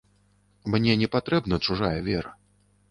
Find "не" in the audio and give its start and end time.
1.03-1.11